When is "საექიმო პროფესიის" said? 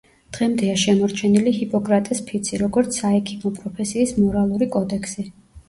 3.03-4.17